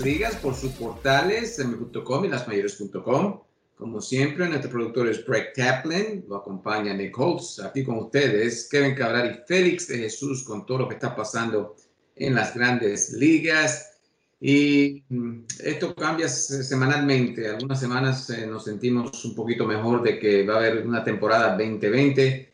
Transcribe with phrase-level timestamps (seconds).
[0.00, 3.40] Ligas por sus portales, m.com y lasmayores.com.
[3.76, 8.94] Como siempre, nuestro productor es Greg Taplin, lo acompaña Nick Holtz, aquí con ustedes, Kevin
[8.94, 11.74] Cabral y Félix de Jesús con todo lo que está pasando
[12.14, 13.98] en las grandes ligas.
[14.40, 17.48] Y mm, esto cambia semanalmente.
[17.48, 21.56] Algunas semanas eh, nos sentimos un poquito mejor de que va a haber una temporada
[21.56, 22.52] 2020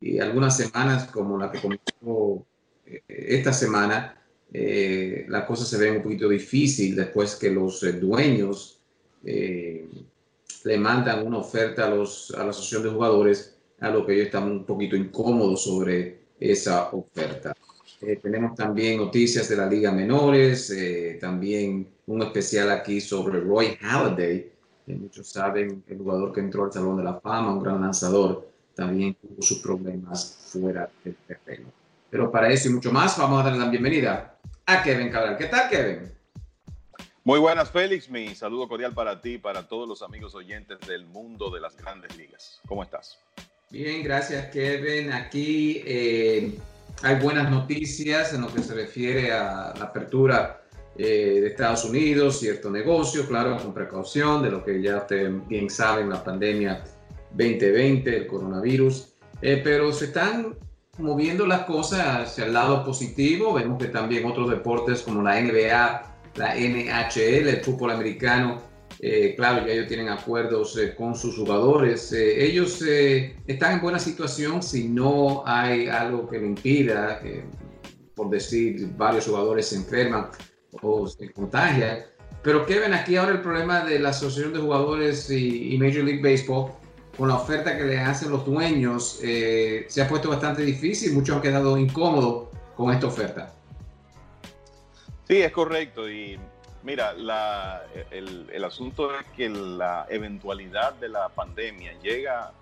[0.00, 2.46] y algunas semanas como la que comenzó
[2.86, 4.17] eh, esta semana
[4.52, 8.80] eh, la cosa se ve un poquito difícil después que los eh, dueños
[9.24, 9.86] eh,
[10.64, 14.26] le mandan una oferta a, los, a la asociación de jugadores, a lo que ellos
[14.26, 17.54] están un poquito incómodos sobre esa oferta.
[18.22, 20.72] tenemos también noticias de la Liga Menores,
[21.20, 24.52] también un especial aquí sobre Roy Halladay,
[24.86, 28.48] que muchos saben, el jugador que entró al Salón de la Fama, un gran lanzador,
[28.74, 31.77] también tuvo sus problemas fuera del terreno.
[32.10, 35.36] Pero para eso y mucho más, vamos a darle la bienvenida a Kevin Cabral.
[35.36, 36.12] ¿Qué tal, Kevin?
[37.24, 38.08] Muy buenas, Félix.
[38.08, 41.76] Mi saludo cordial para ti y para todos los amigos oyentes del mundo de las
[41.76, 42.60] grandes ligas.
[42.66, 43.18] ¿Cómo estás?
[43.70, 45.12] Bien, gracias, Kevin.
[45.12, 46.58] Aquí eh,
[47.02, 50.62] hay buenas noticias en lo que se refiere a la apertura
[50.96, 55.68] eh, de Estados Unidos, cierto negocio, claro, con precaución de lo que ya ustedes bien
[55.68, 56.82] saben, la pandemia
[57.32, 59.12] 2020, el coronavirus.
[59.42, 60.56] Eh, pero se están
[60.98, 63.54] moviendo las cosas hacia el lado positivo.
[63.54, 66.02] Vemos que también otros deportes como la NBA,
[66.34, 68.60] la NHL, el fútbol americano,
[69.00, 72.12] eh, claro, ya ellos tienen acuerdos eh, con sus jugadores.
[72.12, 72.82] Eh, ellos
[73.46, 77.20] están en buena situación si no hay algo que lo impida,
[78.14, 80.28] por decir, varios jugadores se enferman
[80.82, 81.98] o se contagian.
[82.42, 86.72] Pero Kevin, aquí ahora el problema de la Asociación de Jugadores y Major League Baseball
[87.18, 91.34] con la oferta que le hacen los dueños, eh, se ha puesto bastante difícil, muchos
[91.34, 92.46] han quedado incómodos
[92.76, 93.52] con esta oferta.
[95.26, 96.08] Sí, es correcto.
[96.08, 96.38] Y
[96.84, 97.14] mira,
[98.12, 102.52] el, el, asunto es que la eventualidad de la pandemia llega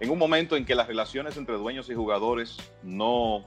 [0.00, 3.44] en un momento en que las relaciones entre dueños y jugadores no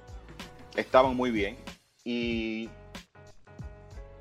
[0.75, 1.57] estaban muy bien
[2.03, 2.69] y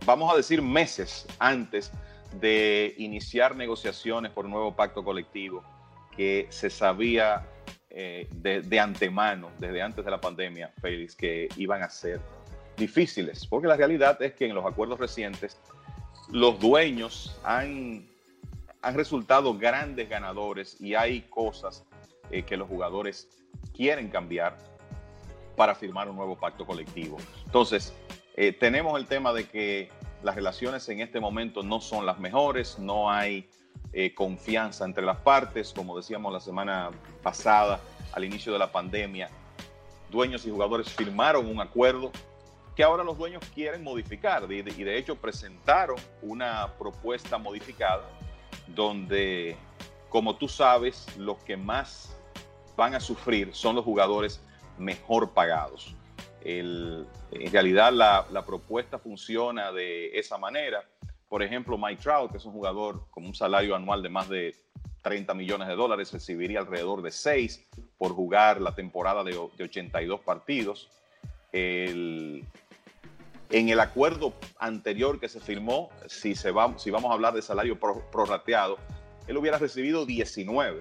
[0.07, 1.93] vamos a decir meses antes
[2.41, 5.63] de iniciar negociaciones por un nuevo pacto colectivo
[6.17, 7.47] que se sabía
[7.91, 12.21] eh, de, antemano, desde antes de la pandemia, Félix, que iban a ser
[12.77, 15.59] difíciles, porque la realidad es que en los acuerdos recientes
[16.31, 18.07] los dueños han,
[18.83, 21.87] han resultado grandes ganadores y hay cosas
[22.31, 23.29] eh, que los jugadores
[23.75, 24.59] quieren cambiar
[25.57, 27.17] para firmar un nuevo pacto colectivo.
[27.47, 27.95] Entonces,
[28.37, 29.89] eh, tenemos el tema de que
[30.23, 33.49] las relaciones en este momento no son las mejores, no hay
[33.99, 36.91] eh, confianza entre las partes, como decíamos la semana
[37.23, 37.81] pasada
[38.13, 39.31] al inicio de la pandemia.
[40.11, 42.13] Dueños y jugadores firmaron un acuerdo
[42.75, 48.07] que ahora los dueños quieren modificar y de, hecho presentaron una propuesta modificada
[48.67, 49.57] donde,
[50.11, 52.15] como tú sabes, los que más
[52.77, 54.43] van a sufrir son los jugadores
[54.77, 55.95] mejor pagados.
[56.43, 57.07] en
[57.51, 60.85] realidad la, la propuesta funciona de esa manera
[61.29, 64.55] por ejemplo, Mike Trout, que es un jugador con un salario anual de más de
[65.03, 67.69] 30 millones de dólares, recibiría alrededor de 6
[67.99, 70.89] por jugar la temporada de, 82 partidos.
[71.53, 72.43] en
[73.51, 77.79] el acuerdo anterior que se firmó, si, se va, si vamos a hablar de salario
[77.79, 78.79] prorrateado,
[79.27, 80.79] él hubiera recibido 19.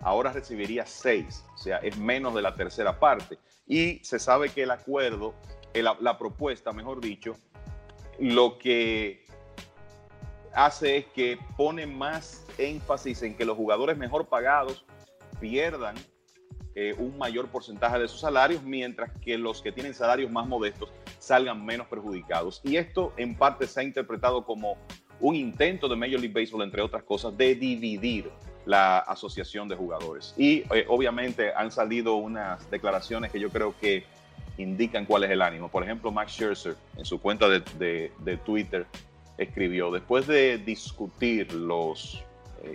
[0.00, 3.38] Ahora recibiría 6, o sea, es menos de la tercera parte.
[3.66, 5.34] Y se sabe que el acuerdo,
[5.74, 7.36] la propuesta, mejor dicho,
[8.18, 9.21] lo que
[10.54, 14.84] hace es que pone más énfasis en que los jugadores mejor pagados
[15.40, 15.94] pierdan
[16.74, 20.90] eh, un mayor porcentaje de sus salarios, mientras que los que tienen salarios más modestos
[21.18, 22.60] salgan menos perjudicados.
[22.64, 24.78] Y esto en parte se ha interpretado como
[25.20, 28.30] un intento de Major League Baseball, entre otras cosas, de dividir
[28.64, 30.34] la asociación de jugadores.
[30.36, 34.04] Y eh, obviamente han salido unas declaraciones que yo creo que
[34.58, 35.68] indican cuál es el ánimo.
[35.68, 38.86] Por ejemplo, Max Scherzer en su cuenta de, de, Twitter
[39.38, 42.22] escribió, después de discutir los
[42.62, 42.74] eh,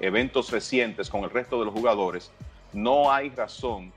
[0.00, 2.30] eventos recientes con el resto de los jugadores,
[2.72, 3.92] no hay razón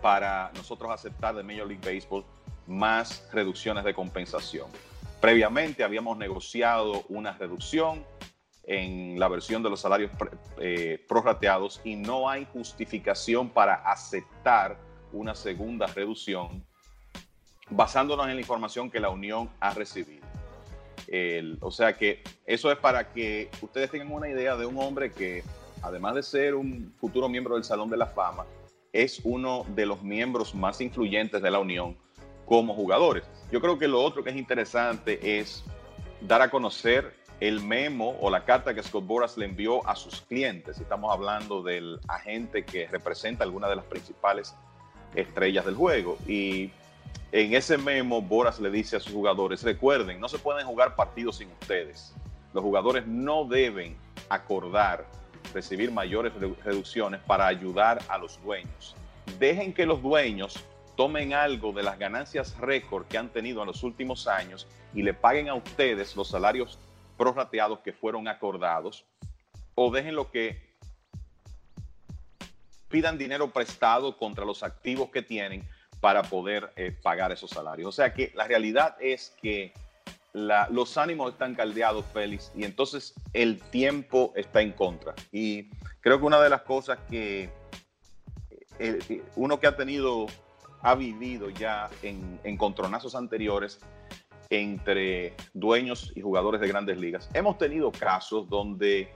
[0.00, 2.24] para nosotros aceptar de Major League Baseball
[2.66, 4.68] más reducciones de compensación.
[5.20, 8.04] Previamente habíamos negociado una reducción
[8.64, 10.10] en la versión de los salarios
[10.58, 14.76] eh, prorrateados y no hay justificación para aceptar
[15.12, 16.64] una segunda reducción
[17.70, 20.21] basándonos en la información que la Unión ha recibido.
[21.60, 25.42] O sea que eso es para que ustedes tengan una idea de un hombre que,
[25.82, 28.44] además de ser un futuro miembro del Salón de la Fama,
[28.92, 31.96] es uno de los miembros más influyentes de la Unión
[32.44, 33.24] como jugadores.
[33.50, 35.64] Yo creo que lo otro que es interesante es
[36.20, 40.20] dar a conocer el memo o la carta que Scott Boras le envió a sus
[40.22, 40.78] clientes.
[40.78, 44.54] Estamos hablando del agente que representa alguna de las principales
[45.14, 46.18] estrellas del juego.
[46.28, 46.70] Y
[47.32, 51.36] en ese memo, Boras le dice a sus jugadores, recuerden, no se pueden jugar partidos
[51.36, 52.14] sin ustedes.
[52.52, 53.96] Los jugadores no deben
[54.28, 55.06] acordar
[55.54, 56.32] recibir mayores
[56.62, 58.94] reducciones para ayudar a los dueños.
[59.38, 60.62] Dejen que los dueños
[60.96, 65.14] tomen algo de las ganancias récord que han tenido en los últimos años y le
[65.14, 66.78] paguen a ustedes los salarios
[67.16, 69.04] prorrateados que fueron acordados
[69.74, 70.60] o dejen lo que
[72.88, 75.66] pidan dinero prestado contra los activos que tienen
[76.02, 77.88] para poder eh, pagar esos salarios.
[77.88, 79.72] O sea que la realidad es que
[80.34, 85.14] los ánimos están caldeados, Félix, y entonces el tiempo está en contra.
[85.30, 85.70] Y
[86.00, 87.50] creo que una de las cosas que
[88.80, 90.26] eh, uno que ha tenido,
[90.80, 93.78] ha vivido ya en encontronazos anteriores,
[94.50, 97.30] entre dueños y jugadores de grandes ligas.
[97.32, 99.08] Hemos tenido casos donde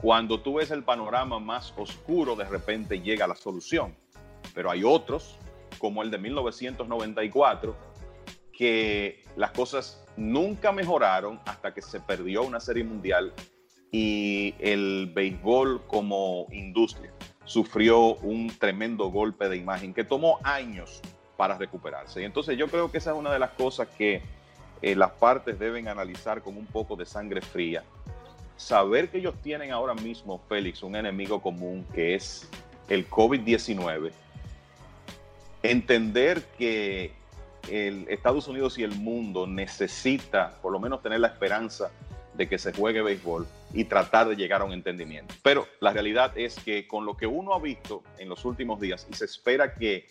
[0.00, 3.96] cuando tú ves el panorama más oscuro, de repente llega la solución.
[4.54, 5.38] Pero hay otros,
[5.78, 7.76] como el de 1994,
[8.52, 13.32] que las cosas nunca mejoraron hasta que se perdió una serie mundial
[13.90, 17.12] y el béisbol como industria
[17.44, 21.00] sufrió un tremendo golpe de imagen que tomó años
[21.36, 22.22] para recuperarse.
[22.22, 24.22] Y entonces yo creo que esa es una de las cosas que
[24.82, 27.84] eh, las partes deben analizar con un poco de sangre fría.
[28.56, 32.48] Saber que ellos tienen ahora mismo, Félix, un enemigo común que es
[32.88, 34.12] el COVID-19.
[35.64, 37.12] Entender que
[37.68, 41.90] Estados Unidos y el mundo necesita por lo menos tener la esperanza
[42.34, 45.34] de que se juegue béisbol y tratar de llegar a un entendimiento.
[45.42, 49.06] Pero la realidad es que con lo que uno ha visto en los últimos días
[49.10, 50.06] y se espera que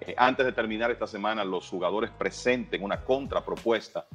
[0.00, 4.06] eh, antes de terminar esta semana, los jugadores presenten una contrapropuesta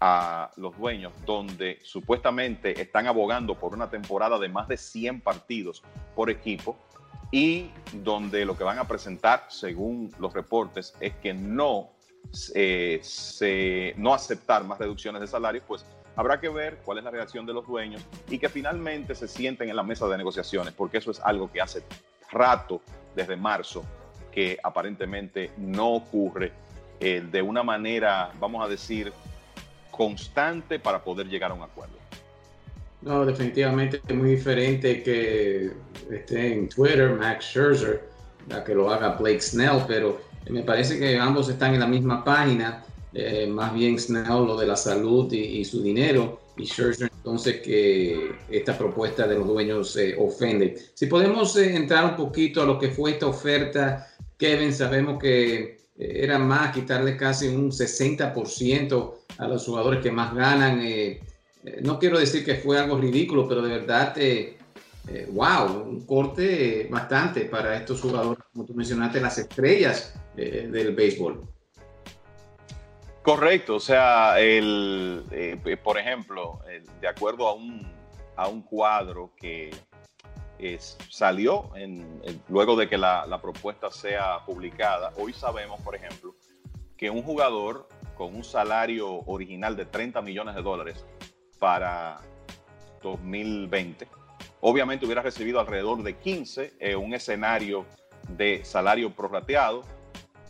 [0.00, 5.82] a los dueños donde supuestamente están abogando por una temporada de más de 100 partidos
[6.16, 6.76] por equipo
[7.34, 11.90] y donde lo que van a presentar, según los reportes, es que no,
[12.54, 15.84] eh, se, no aceptar más reducciones de salarios, pues
[16.14, 19.68] habrá que ver cuál es la reacción de los dueños y que finalmente se sienten
[19.68, 21.82] en la mesa de negociaciones, porque eso es algo que hace
[22.30, 22.80] rato,
[23.16, 23.84] desde marzo,
[24.30, 26.52] que aparentemente no ocurre
[27.00, 29.12] eh, de una manera, vamos a decir,
[29.90, 32.03] constante para poder llegar a un acuerdo.
[33.04, 35.70] No, definitivamente es muy diferente que
[36.10, 38.02] esté en Twitter Max Scherzer,
[38.48, 42.24] la que lo haga Blake Snell, pero me parece que ambos están en la misma
[42.24, 47.60] página, eh, más bien Snell lo de la salud y, su dinero, y Scherzer entonces
[47.60, 50.76] que esta propuesta de los dueños eh, ofende.
[50.94, 54.08] Si podemos entrar un poquito a lo que fue esta oferta
[54.38, 55.60] Kevin, sabemos que
[55.96, 60.80] eh, era más quitarle casi un 60% a los jugadores que más ganan.
[60.82, 61.20] Eh,
[61.64, 64.16] eh, no quiero decir que fue algo ridículo, pero de verdad,
[65.28, 71.42] wow, un corte bastante para estos jugadores, como tú mencionaste, las estrellas del béisbol.
[73.22, 75.24] Correcto, o sea, el,
[75.82, 76.60] por ejemplo,
[77.00, 77.86] de acuerdo a un,
[78.36, 79.70] a un cuadro que
[81.10, 81.70] salió
[82.48, 85.12] luego de que la, propuesta sea publicada.
[85.16, 86.34] Hoy sabemos, por ejemplo,
[86.96, 91.04] que un jugador con un salario original de 30 millones de dólares
[91.58, 92.20] para
[93.02, 94.08] 2020,
[94.60, 97.84] obviamente hubiera recibido alrededor de 15 en un escenario
[98.28, 99.82] de salario prorrateado,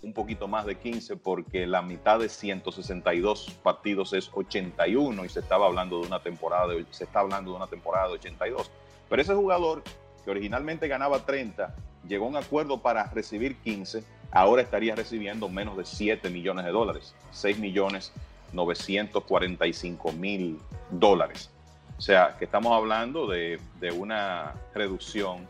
[0.03, 5.41] un poquito más de 15 porque la mitad de 162 partidos es 81 y se
[5.41, 8.71] estaba hablando de una temporada de, se está hablando de una temporada de 82.
[9.09, 9.83] Pero ese jugador
[10.25, 11.75] que originalmente ganaba 30,
[12.07, 16.71] llegó a un acuerdo para recibir 15, ahora estaría recibiendo menos de 7 millones de
[16.71, 18.13] dólares, 6 millones
[18.55, 20.59] 945 mil
[20.91, 21.51] dólares.
[21.97, 25.47] O sea, que estamos hablando de, de, una reducción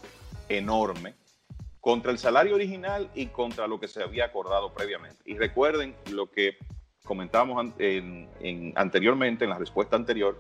[0.49, 1.15] enorme
[1.81, 5.23] contra el salario original y contra lo que se había acordado previamente.
[5.25, 6.57] Y recuerden lo que
[7.05, 10.39] comentábamos en, en, anteriormente, en la respuesta anterior,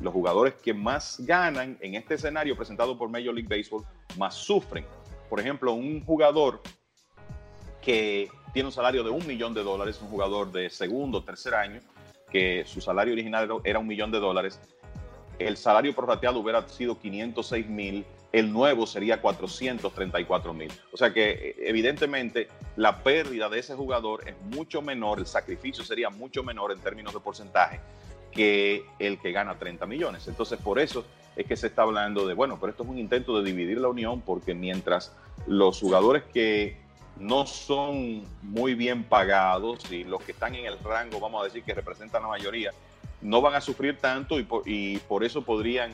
[0.00, 3.84] los jugadores que más ganan en este escenario presentado por Major League Baseball
[4.16, 4.84] más sufren.
[5.28, 6.60] Por ejemplo, un jugador
[7.80, 11.54] que tiene un salario de un millón de dólares, un jugador de segundo o tercer
[11.54, 11.80] año,
[12.34, 14.58] que su salario original era un millón de dólares,
[15.38, 20.72] el salario prorrateado hubiera sido 506 mil, el nuevo sería 434 mil.
[20.92, 25.84] O sea que eh, evidentemente la pérdida de ese jugador es mucho menor, el sacrificio
[25.84, 27.78] sería mucho menor en términos de porcentaje
[28.32, 30.26] que el que gana 30 millones.
[30.26, 31.04] Entonces por eso
[31.36, 33.86] es que se está hablando de, bueno, pero esto es un intento de dividir la
[33.86, 35.14] unión porque mientras
[35.46, 36.83] los jugadores que
[37.18, 41.62] no son muy bien pagados y los que están en el rango, vamos a decir,
[41.62, 42.72] que representan la mayoría,
[43.20, 45.92] no van a sufrir tanto y por, eso podrían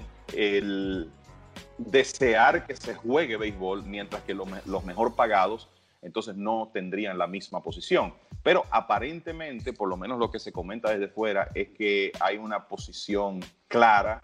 [1.78, 5.68] desear que se juegue béisbol, mientras que los, los mejor pagados
[6.02, 8.14] entonces no tendrían la misma posición.
[8.42, 12.66] Pero aparentemente, por lo menos lo que se comenta desde fuera, es que hay una
[12.68, 14.22] posición clara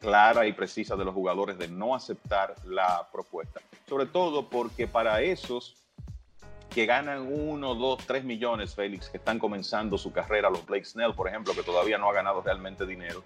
[0.00, 3.60] clara y precisa de los jugadores de no aceptar la propuesta.
[3.88, 5.76] Sobre todo porque para esos
[6.70, 11.14] que ganan uno, dos, tres millones, Félix, que están comenzando su carrera, los Blake Snell,
[11.14, 13.24] por ejemplo, que todavía no ha ganado realmente dinero,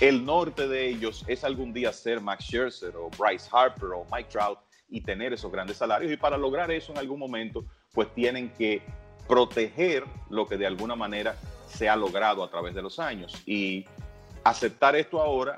[0.00, 4.30] el norte de ellos es algún día ser Max Scherzer o Bryce Harper o Mike
[4.30, 6.10] Trout y tener esos grandes salarios.
[6.10, 8.82] Y para lograr eso en algún momento, pues tienen que
[9.28, 11.36] proteger lo que de alguna manera
[11.68, 13.42] se ha logrado a través de los años.
[13.46, 13.84] Y
[14.48, 15.56] aceptar esto ahora,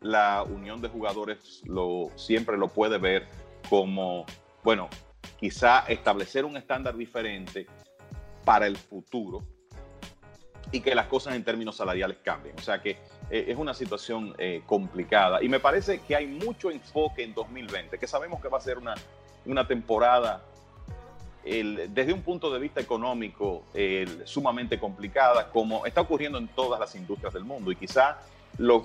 [0.00, 3.26] la unión de jugadores lo, siempre lo puede ver
[3.68, 4.24] como,
[4.62, 4.88] bueno,
[5.38, 7.66] quizá establecer un estándar diferente
[8.44, 9.42] para el futuro
[10.70, 12.54] y que las cosas en términos salariales cambien.
[12.58, 12.92] O sea que
[13.30, 17.98] eh, es una situación eh, complicada y me parece que hay mucho enfoque en 2020,
[17.98, 18.94] que sabemos que va a ser una,
[19.46, 20.44] una temporada
[21.88, 23.64] desde un punto de vista económico
[24.24, 27.72] sumamente complicada, como está ocurriendo en todas las industrias del mundo.
[27.72, 28.18] Y quizá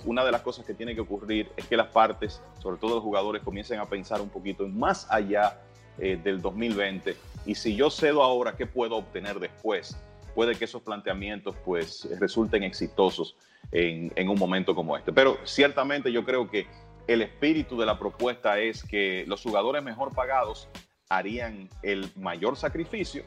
[0.05, 3.03] una de las cosas que tiene que ocurrir es que las partes, sobre todo los
[3.03, 5.59] jugadores, comiencen a pensar un poquito más allá
[5.97, 7.15] eh, del 2020.
[7.45, 9.97] Y si yo cedo ahora, ¿qué puedo obtener después?
[10.35, 13.35] Puede que esos planteamientos pues resulten exitosos
[13.71, 15.11] en, en un momento como este.
[15.11, 16.67] Pero ciertamente yo creo que
[17.07, 20.69] el espíritu de la propuesta es que los jugadores mejor pagados
[21.17, 23.23] harían el mayor sacrificio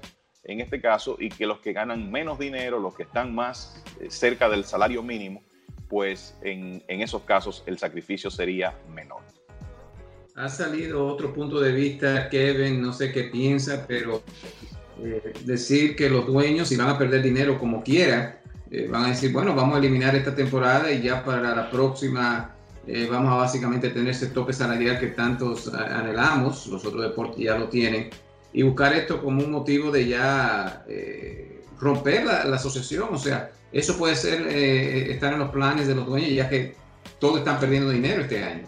[0.47, 4.07] en este caso y que los que ganan menos dinero, los que están más eh,
[4.11, 5.43] cerca del salario mínimo,
[5.89, 9.23] pues en, esos casos el sacrificio sería menor.
[10.37, 14.23] Ha salido otro punto de vista, Kevin, no sé qué piensa, pero
[15.03, 18.41] eh, decir que los dueños, si van a perder dinero como quiera,
[18.71, 22.56] eh, van a decir, bueno, vamos a eliminar esta temporada y ya para la próxima
[23.11, 27.69] vamos a básicamente tener ese tope salarial que tantos anhelamos, los otros deportes ya lo
[27.69, 28.11] tienen,
[28.53, 33.09] y buscar esto como un motivo de ya eh, romper la, asociación.
[33.13, 36.75] O sea, eso puede ser eh, estar en los planes de los dueños, ya que
[37.19, 38.67] todos están perdiendo dinero este año.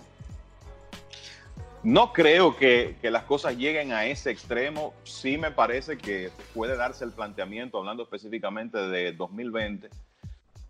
[1.82, 4.92] No creo que, que, las cosas lleguen a ese extremo.
[5.04, 9.88] Sí me parece que puede darse el planteamiento, hablando específicamente de 2020,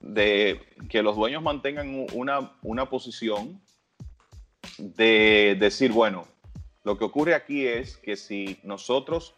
[0.09, 3.61] de que los dueños mantengan una, una posición
[4.79, 6.27] de decir, bueno,
[6.83, 9.35] lo que ocurre aquí es que si nosotros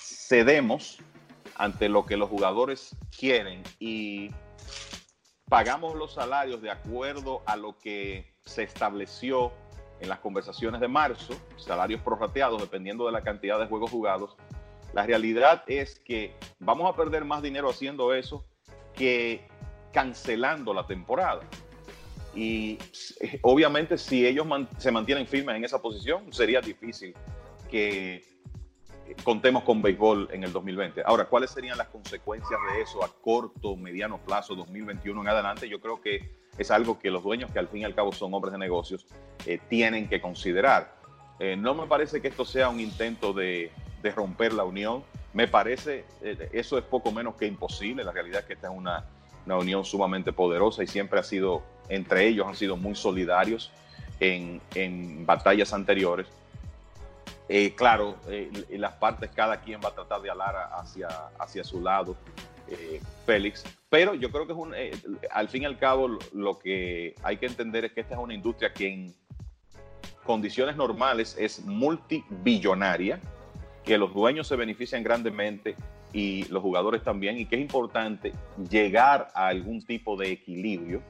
[0.00, 0.98] cedemos
[1.54, 4.30] ante lo que los jugadores quieren y
[5.48, 9.52] pagamos los salarios de acuerdo a lo que se estableció
[10.00, 14.34] en las conversaciones de marzo, salarios prorrateados dependiendo de la cantidad de juegos jugados,
[14.94, 18.46] la realidad es que vamos a perder más dinero haciendo eso
[18.94, 19.46] que
[19.96, 21.40] cancelando la temporada.
[22.34, 22.78] Y
[23.18, 27.14] eh, obviamente si ellos se mantienen firmes en esa posición, sería difícil
[27.70, 28.22] que
[29.24, 31.02] contemos con béisbol en el 2020.
[31.06, 35.66] Ahora, ¿cuáles serían las consecuencias de eso a corto, mediano plazo, 2021 en adelante?
[35.66, 38.34] Yo creo que es algo que los dueños, que al fin y al cabo son
[38.34, 39.06] hombres de negocios,
[39.46, 40.94] eh, tienen que considerar.
[41.38, 43.72] Eh, no me parece que esto sea un intento de,
[44.02, 45.04] de romper la unión.
[45.32, 46.04] Me parece,
[46.52, 48.04] eso es poco menos que imposible.
[48.04, 49.06] La realidad es que esta es una,
[49.46, 53.70] una unión sumamente poderosa y siempre ha sido entre ellos han sido muy solidarios
[54.18, 56.26] en, batallas anteriores.
[57.48, 61.80] Eh, claro, eh, las partes, cada quien va a tratar de alar hacia, hacia su
[61.80, 62.16] lado,
[62.68, 64.74] eh, Félix, pero yo creo que es un,
[65.30, 68.34] al fin y al cabo lo que hay que entender es que esta es una
[68.34, 69.14] industria que en
[70.24, 73.20] condiciones normales es multibillonaria
[73.84, 75.76] que los dueños se benefician grandemente
[76.16, 78.32] y los jugadores también, y que es importante
[78.70, 81.02] llegar a algún tipo de equilibrio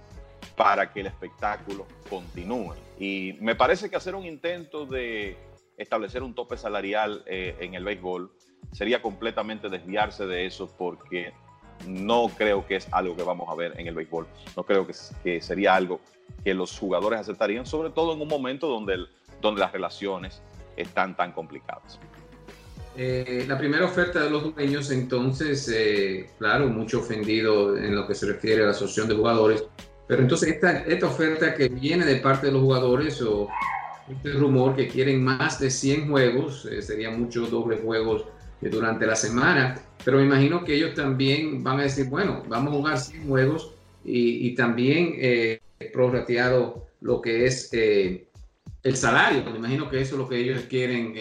[0.56, 2.74] para que el espectáculo continúe.
[2.98, 5.36] Y me parece que hacer un intento de
[5.76, 8.32] establecer un tope salarial eh, en el béisbol
[8.72, 11.32] sería completamente desviarse de eso porque
[11.86, 14.26] no creo que es algo que vamos a ver en el béisbol.
[14.56, 16.00] No creo que, sería algo
[16.42, 19.04] que los jugadores aceptarían, sobre todo en un momento donde,
[19.40, 20.42] donde las relaciones
[20.76, 22.00] están tan complicadas.
[22.98, 28.14] Eh, la primera oferta de los dueños, entonces, eh, claro, mucho ofendido en lo que
[28.14, 29.64] se refiere a la asociación de jugadores,
[30.08, 33.48] pero entonces esta, esta oferta que viene de parte de los jugadores o
[34.08, 38.24] este rumor que quieren más de 100 juegos, eh, serían muchos dobles juegos
[38.62, 42.76] durante la semana, pero me imagino que ellos también van a decir, bueno, vamos a
[42.76, 43.74] jugar 100 juegos
[44.06, 45.60] y, y también eh,
[45.92, 51.14] prorrateado lo que es el salario, me imagino que eso es lo que ellos quieren,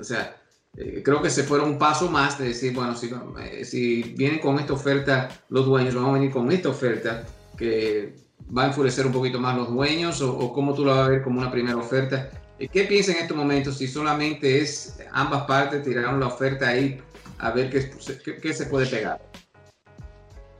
[0.00, 0.39] o sea,
[0.76, 3.10] eh, creo que se fueron un paso más de decir, bueno, si,
[3.42, 7.24] eh, si vienen con esta oferta los dueños, vamos a venir con esta oferta
[7.56, 8.14] que
[8.56, 11.22] va a enfurecer un poquito más los dueños o, cómo tú lo vas a ver
[11.22, 12.30] como una primera oferta.
[12.58, 17.00] Eh, ¿Qué piensas en estos momentos si solamente es ambas partes tiraron la oferta ahí
[17.38, 17.90] a ver qué,
[18.40, 19.20] qué, se puede pegar?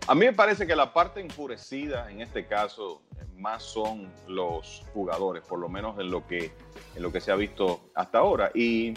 [0.06, 3.00] A mí me parece que la parte enfurecida en este caso
[3.36, 6.52] más son los jugadores, por lo menos en lo que,
[6.94, 8.50] en lo que se ha visto hasta ahora.
[8.54, 8.94] Y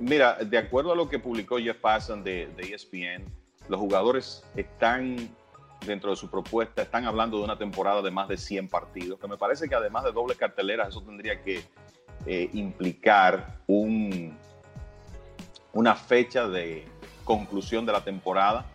[0.00, 3.24] Mira, de acuerdo a lo que publicó Jeff Passan de, ESPN,
[3.68, 5.16] los jugadores están
[5.86, 9.28] dentro de su propuesta, están hablando de una temporada de más de 100 partidos, que
[9.28, 11.62] me parece que además de dobles carteleras, eso tendría que
[12.26, 14.36] eh, implicar un,
[15.72, 16.86] una fecha de
[17.24, 18.66] conclusión de la temporada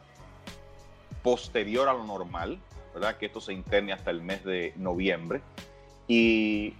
[1.21, 2.59] posterior a lo normal,
[2.93, 3.17] ¿verdad?
[3.17, 5.41] Que esto se interne hasta el mes de noviembre.
[6.07, 6.75] Y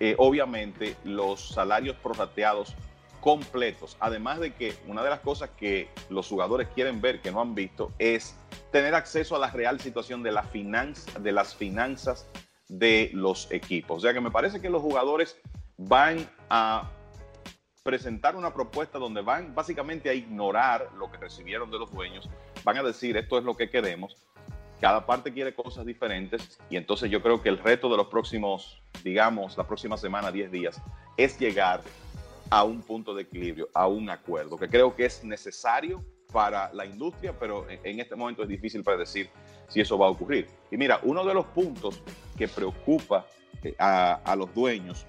[0.00, 2.74] eh, obviamente los salarios prorrateados
[3.22, 3.96] completos.
[4.00, 7.54] Además de que una de las cosas que los jugadores quieren ver, que no han
[7.54, 8.36] visto, es
[8.72, 10.30] tener acceso a la real situación de,
[11.20, 12.28] de las finanzas
[12.68, 13.98] de los equipos.
[13.98, 15.40] O sea que me parece que los jugadores
[15.78, 16.90] van a
[17.84, 22.28] presentar una propuesta donde van básicamente a ignorar lo que recibieron de los dueños,
[22.64, 24.16] van a decir esto es lo que queremos,
[24.80, 28.82] cada parte quiere cosas diferentes y entonces yo creo que el reto de los próximos,
[29.02, 30.82] digamos, la próxima semana, 10 días,
[31.16, 31.82] es llegar
[32.52, 36.84] a un punto de equilibrio, a un acuerdo, que creo que es necesario para la
[36.84, 39.30] industria, pero en este momento es difícil predecir
[39.68, 40.48] si eso va a ocurrir.
[40.70, 42.02] Y mira, uno de los puntos
[42.36, 43.24] que preocupa
[43.62, 45.06] eh, a, los dueños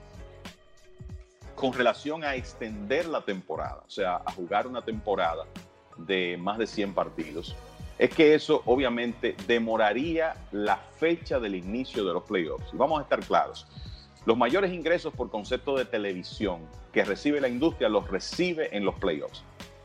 [1.54, 5.44] con relación a extender la temporada, o sea, a jugar una temporada
[5.98, 7.58] de más de 100 partidos,
[7.98, 12.74] es que eso obviamente demoraría la fecha del inicio de los playoffs.
[12.74, 13.68] Y vamos a estar claros,
[14.26, 18.96] los mayores ingresos por concepto de televisión que recibe la industria los recibe en los
[18.96, 19.44] playoffs.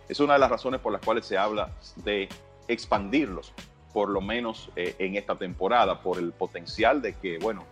[0.09, 2.29] Es una de las razones por las cuales se habla de
[2.69, 3.53] expandirlos,
[3.93, 7.65] por lo menos eh, en esta temporada, por el potencial de que, bueno,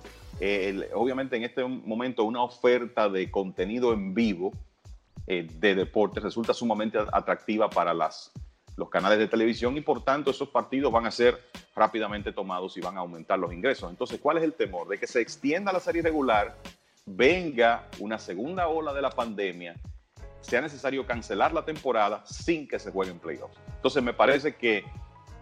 [0.94, 4.52] obviamente en este momento una oferta de contenido en vivo
[5.26, 8.32] eh, de deporte resulta sumamente atractiva para las
[8.76, 11.42] los canales de televisión y por tanto esos partidos van a ser
[11.74, 13.90] rápidamente tomados y van a aumentar los ingresos.
[13.90, 14.88] Entonces, ¿cuál es el temor?
[14.88, 16.56] De que se extienda la serie regular,
[17.06, 19.74] venga una segunda ola de la pandemia,
[20.40, 23.58] sea necesario cancelar la temporada sin que se jueguen playoffs.
[23.76, 24.84] Entonces, me parece que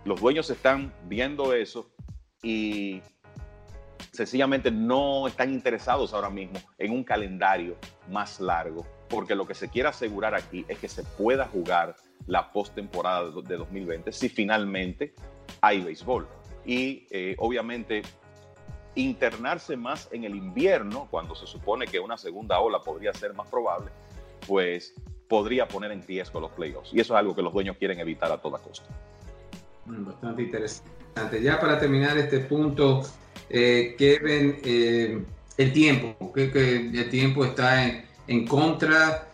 [0.04, 1.90] los dueños están viendo eso
[2.42, 3.02] y
[4.12, 7.76] sencillamente no están interesados ahora mismo en un calendario
[8.08, 12.52] más largo, porque lo que se quiere asegurar aquí es que se pueda jugar la
[12.52, 15.14] postemporada de 2020 si finalmente
[15.60, 16.26] hay béisbol.
[16.64, 18.02] Y eh, obviamente
[18.94, 23.48] internarse más en el invierno, cuando se supone que una segunda ola podría ser más
[23.48, 23.90] probable,
[24.46, 24.94] pues
[25.28, 26.92] podría poner en riesgo los playoffs.
[26.92, 28.86] Y eso es algo que los dueños quieren evitar a toda costa.
[29.86, 31.42] Bastante interesante.
[31.42, 33.02] Ya para terminar este punto,
[33.50, 35.24] eh, Kevin, eh,
[35.56, 37.84] el tiempo, que, el tiempo está
[38.26, 39.28] en, contra.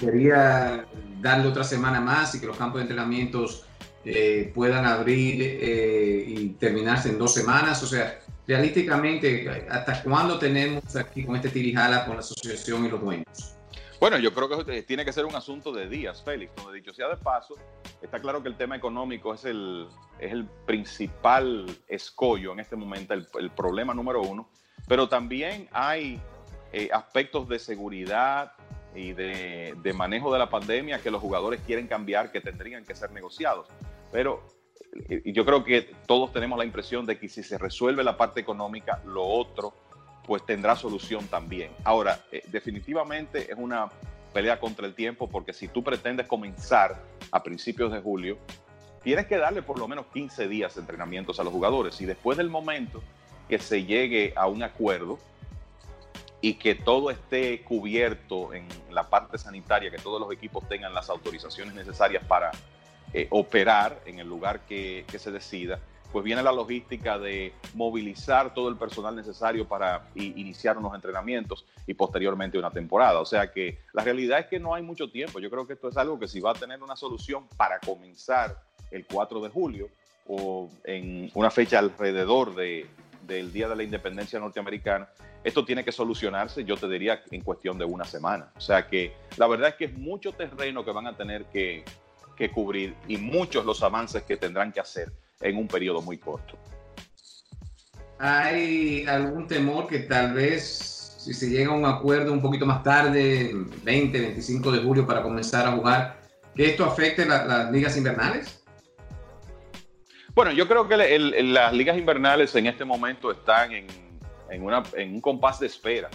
[0.00, 0.86] Quería
[1.20, 3.66] darle otra semana más y que los campos de entrenamientos
[4.04, 7.82] eh, puedan abrir eh, y terminarse en dos semanas.
[7.82, 13.00] O sea, realísticamente, ¿hasta cuándo tenemos aquí con este tirijala con la asociación y los
[13.00, 13.54] dueños?
[14.00, 16.52] Bueno, yo creo que tiene que ser un asunto de días, Félix.
[16.56, 17.56] Como dicho sea de paso,
[18.00, 19.86] está claro que el tema económico es el,
[20.18, 24.48] es el principal escollo en este momento, el, el problema número uno,
[24.88, 26.18] pero también hay
[26.72, 28.52] eh, aspectos de seguridad,
[28.94, 33.10] y de, manejo de la pandemia que los jugadores quieren cambiar, que tendrían que ser
[33.12, 33.68] negociados.
[34.12, 34.42] Pero
[35.08, 38.40] eh, yo creo que todos tenemos la impresión de que si se resuelve la parte
[38.40, 39.74] económica, lo otro
[40.26, 41.72] pues tendrá solución también.
[41.84, 43.90] Ahora, eh, definitivamente es una
[44.32, 48.38] pelea contra el tiempo, porque si tú pretendes comenzar a principios de julio,
[49.02, 52.38] tienes que darle por lo menos 15 días de entrenamientos a los jugadores y después
[52.38, 53.02] del momento
[53.48, 55.18] que se llegue a un acuerdo
[56.40, 61.10] y que todo esté cubierto en la parte sanitaria, que todos los equipos tengan las
[61.10, 62.50] autorizaciones necesarias para
[63.12, 65.80] eh, operar en el lugar que, que, se decida,
[66.12, 71.94] pues viene la logística de movilizar todo el personal necesario para iniciar unos entrenamientos y
[71.94, 73.20] posteriormente una temporada.
[73.20, 75.40] O sea que la realidad es que no hay mucho tiempo.
[75.40, 78.62] Yo creo que esto es algo que si va a tener una solución para comenzar
[78.90, 79.88] el 4 de julio
[80.26, 82.86] o en una fecha alrededor de,
[83.22, 85.08] del Día de la Independencia Norteamericana,
[85.42, 88.52] esto tiene que solucionarse, yo te diría, en cuestión de una semana.
[88.56, 91.84] O sea que la verdad es que es mucho terreno que van a tener que,
[92.36, 96.58] que cubrir y muchos los avances que tendrán que hacer en un periodo muy corto.
[98.18, 102.82] ¿Hay algún temor que tal vez si se llega a un acuerdo un poquito más
[102.82, 103.50] tarde,
[103.82, 106.20] 20, 25 de julio, para comenzar a jugar,
[106.54, 108.59] que esto afecte las ligas invernales?
[110.34, 113.86] Bueno, yo creo que las ligas invernales en este momento están en,
[114.62, 116.08] un compás de espera,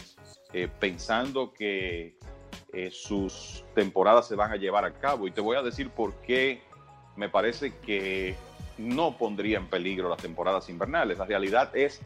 [0.54, 2.18] eh, pensando que
[2.72, 5.28] eh, sus temporadas se van a llevar a cabo.
[5.28, 6.62] Y te voy a decir por qué
[7.18, 8.36] me parece que
[8.78, 11.18] no pondría en peligro las temporadas invernales.
[11.18, 12.02] La realidad es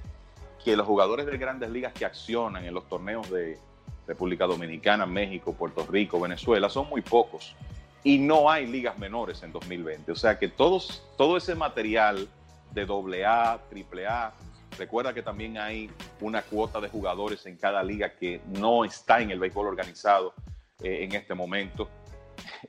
[0.63, 3.59] que los jugadores de grandes ligas que accionan en los torneos de
[4.07, 7.55] República Dominicana, México, Puerto Rico, Venezuela son muy pocos
[8.03, 10.11] y no hay ligas menores en 2020.
[10.11, 12.27] O sea que todos, todo ese material
[12.71, 14.33] de AA, AAA,
[14.77, 15.89] recuerda que también hay
[16.21, 20.33] una cuota de jugadores en cada liga que no está en el béisbol organizado
[20.81, 21.89] eh, en este momento.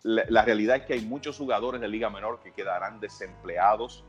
[0.02, 4.04] La, realidad es que hay muchos jugadores de liga menor que quedarán desempleados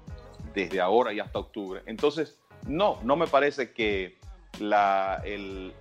[0.54, 1.82] desde ahora y hasta octubre.
[1.86, 4.18] Entonces, no, no me parece que
[4.60, 5.74] la, el,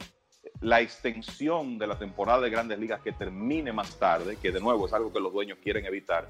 [0.60, 4.86] la extensión de la temporada de grandes ligas que termine más tarde, que de nuevo
[4.86, 6.28] es algo que los dueños quieren evitar,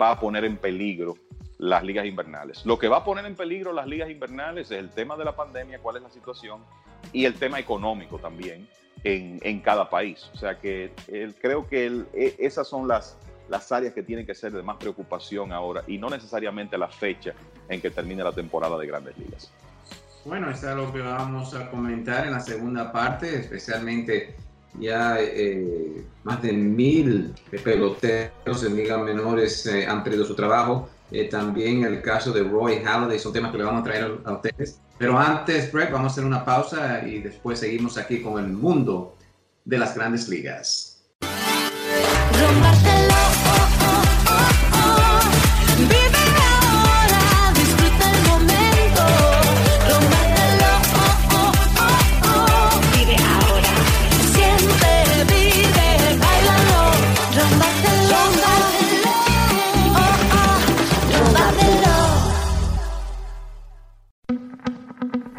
[0.00, 1.16] va a poner en peligro
[1.58, 2.64] las ligas invernales.
[2.64, 5.36] Lo que va a poner en peligro las ligas invernales es el tema de la
[5.36, 6.64] pandemia, cuál es la situación,
[7.12, 8.66] y el tema económico también
[9.04, 10.30] en, cada país.
[10.32, 10.92] O sea que
[11.40, 15.52] creo que e, esas son las, las áreas que tienen que ser de más preocupación
[15.52, 17.34] ahora y no necesariamente la fecha
[17.68, 19.52] en que termine la temporada de grandes ligas.
[20.24, 24.34] Bueno, eso es lo que vamos a comentar en la segunda parte, especialmente
[24.78, 30.88] ya eh, más de mil peloteros en ligas menores eh, han perdido su trabajo.
[31.10, 34.32] Eh, también el caso de Roy Halladay son temas que le vamos a traer a,
[34.32, 34.80] ustedes.
[34.98, 39.16] Pero antes, Brett, vamos a hacer una pausa y después seguimos aquí con el mundo
[39.64, 41.02] de las grandes ligas.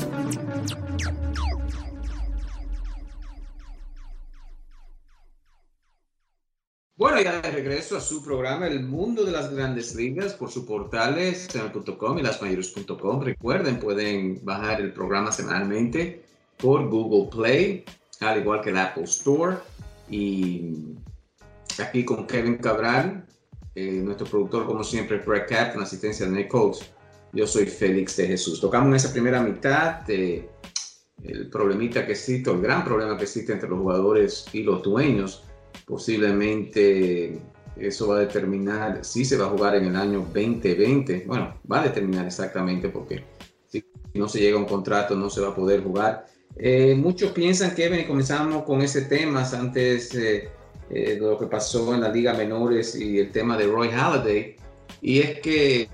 [7.16, 10.66] Bueno, ya de regreso a su programa El Mundo de las Grandes Ligas por sus
[10.66, 13.22] portales semanal.com y lasmayores.com.
[13.22, 16.26] Recuerden, pueden bajar el programa semanalmente
[16.58, 17.86] por Google Play,
[18.20, 19.56] al igual que el Apple Store.
[20.10, 20.74] Y
[21.82, 23.24] aquí con Kevin Cabral,
[23.74, 26.92] eh, nuestro productor, como siempre, Brett Cat, con asistencia de Nick Coates.
[27.32, 28.60] Yo soy Félix de Jesús.
[28.60, 30.50] Tocamos en esa primera mitad de
[31.24, 35.45] el problemita que existe, el gran problema que existe entre los jugadores y los dueños
[35.86, 37.40] Posiblemente
[37.76, 41.24] eso va a determinar si se va a jugar en el año 2020.
[41.26, 43.24] Bueno, va a determinar exactamente porque
[43.68, 46.26] si no se llega a un contrato no se va a poder jugar.
[46.56, 50.48] Eh, muchos piensan que y comenzamos con ese tema antes eh,
[50.90, 54.56] eh, de lo que pasó en la Liga Menores y el tema de Roy Halladay.
[55.02, 55.88] y es que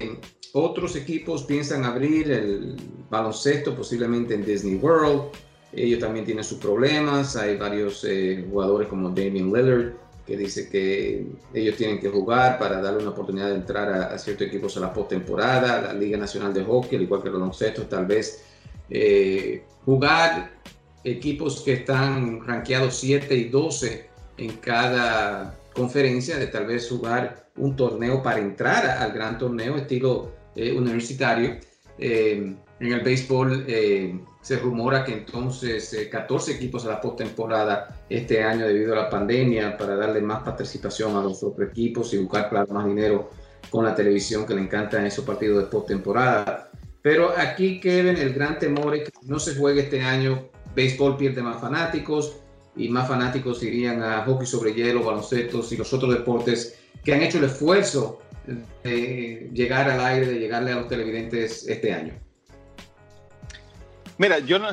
[0.53, 2.77] otros equipos piensan abrir el
[3.11, 5.33] baloncesto posiblemente en Disney World.
[5.73, 7.37] Ellos también tienen sus problemas.
[7.37, 9.93] Hay varios eh, jugadores como Damian Lillard
[10.27, 14.47] que dice que ellos tienen que jugar para darle una oportunidad de entrar a, ciertos
[14.47, 15.81] equipos a la postemporada.
[15.81, 18.45] La Liga Nacional de Hockey, al igual que el baloncesto, tal vez
[18.89, 20.53] eh, jugar
[21.03, 27.75] equipos que están rankeados 7 y 12 en cada conferencia, de tal vez jugar un
[27.75, 31.57] torneo para entrar al gran torneo estilo eh, universitario.
[31.99, 33.65] En el béisbol
[34.43, 39.79] se rumora que entonces 14 equipos a la postemporada este año debido a la pandemia
[39.79, 43.31] para darle más participación a los otros equipos y buscar claro, más dinero
[43.71, 46.71] con la televisión que le encantan esos partidos de postemporada.
[47.01, 51.41] Pero aquí, Kevin, el gran temor es que no se juegue este año, béisbol pierde
[51.43, 52.37] más fanáticos
[52.77, 57.23] y más fanáticos irían a hockey sobre hielo, baloncesto y los otros deportes que han
[57.23, 58.21] hecho el esfuerzo
[58.83, 62.15] de llegar al aire, de llegarle a los televidentes este año?
[64.23, 64.69] Mira, yo no,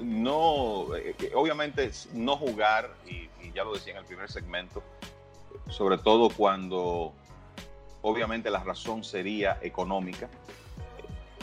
[0.00, 4.82] no eh, obviamente no jugar, y, ya lo decía en el primer segmento,
[5.68, 7.12] sobre todo cuando
[8.00, 10.30] obviamente la razón sería económica,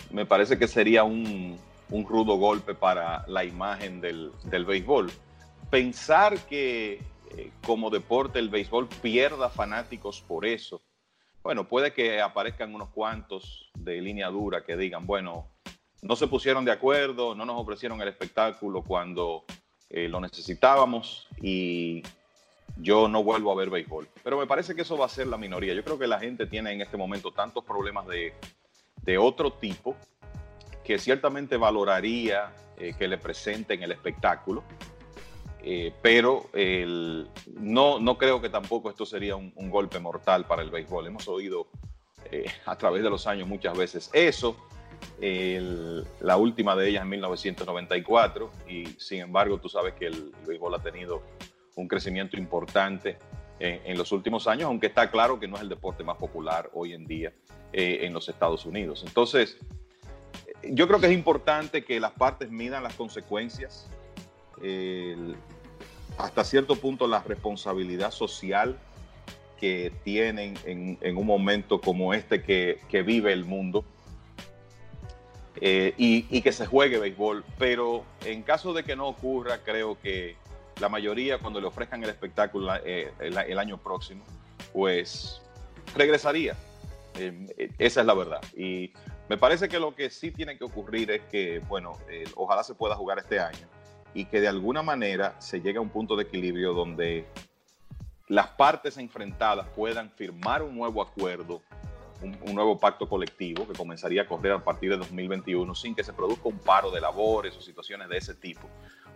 [0.10, 1.60] me parece que sería un,
[1.92, 5.12] rudo golpe para la imagen del, del béisbol.
[5.70, 7.04] Pensar que
[7.38, 10.82] eh, como deporte el béisbol pierda fanáticos por eso,
[11.44, 15.48] bueno, puede que aparezcan unos cuantos de línea dura que digan, bueno,
[16.02, 19.44] no se pusieron de acuerdo, no nos ofrecieron el espectáculo cuando
[19.90, 22.04] eh, lo necesitábamos y
[22.78, 24.08] yo no vuelvo a ver béisbol.
[24.24, 25.74] Pero me parece que eso va a ser la minoría.
[25.74, 28.34] Yo creo que la gente tiene en este momento tantos problemas de,
[29.18, 29.96] otro tipo
[30.84, 34.66] que ciertamente valoraría eh, que le presenten el espectáculo
[35.64, 36.50] eh, pero
[37.56, 41.08] no, no creo que tampoco esto sería un, golpe mortal para el béisbol.
[41.08, 41.68] Hemos oído
[42.66, 44.58] a través de los años muchas veces eso.
[45.20, 50.80] La última de ellas en 1994 y sin embargo tú sabes que el, béisbol ha
[50.80, 51.24] tenido
[51.76, 53.18] un crecimiento importante
[53.60, 56.94] en, los últimos años, aunque está claro que no es el deporte más popular hoy
[56.94, 57.34] en día
[57.74, 59.04] eh, en los Estados Unidos.
[59.08, 59.58] Entonces,
[60.64, 63.90] yo creo que es importante que las partes midan las consecuencias.
[64.62, 65.36] El,
[66.18, 68.78] hasta cierto punto la responsabilidad social
[69.60, 73.86] que tienen en, un momento como este que, vive el mundo
[75.62, 77.44] eh, y, que se juegue béisbol.
[77.58, 80.36] Pero en caso de que no ocurra, creo que
[80.80, 84.24] la mayoría cuando le ofrezcan el espectáculo eh, el, año próximo,
[84.74, 85.42] pues
[85.96, 86.56] regresaría.
[87.16, 88.42] Eh, esa es la verdad.
[88.56, 88.94] Y
[89.30, 91.98] me parece que lo que sí tiene que ocurrir es que, bueno,
[92.36, 93.68] ojalá se pueda jugar este año
[94.14, 97.26] y que de alguna manera se llegue a un punto de equilibrio donde
[98.28, 101.62] las partes enfrentadas puedan firmar un nuevo acuerdo,
[102.22, 106.14] un, nuevo pacto colectivo que comenzaría a correr a partir de 2021 sin que se
[106.14, 108.68] produzca un paro de labores o situaciones de ese tipo,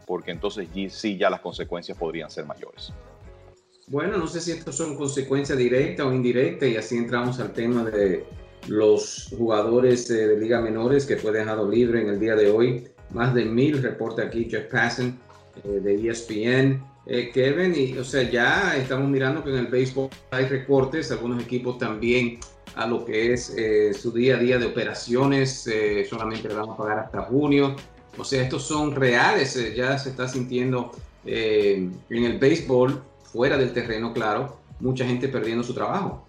[0.05, 2.93] porque entonces sí ya las consecuencias podrían ser mayores.
[3.87, 7.83] Bueno, no sé si esto son consecuencias directas o indirectas y así entramos al tema
[7.83, 8.25] de
[8.67, 13.33] los jugadores de liga menores que fue dejado libre en el día de hoy más
[13.33, 15.19] de mil, reporta aquí Jeff Passan
[15.63, 16.83] eh, de ESPN.
[17.07, 21.43] Eh, Kevin, y o sea, ya estamos mirando que en el béisbol hay recortes, algunos
[21.43, 22.39] equipos también
[22.75, 25.69] a lo que es eh, su día a día de operaciones,
[26.09, 27.75] solamente le vamos a pagar hasta junio.
[28.17, 30.91] O sea, estos son reales, ya se está sintiendo
[31.25, 36.27] en el béisbol, fuera del terreno, claro, mucha gente perdiendo su trabajo.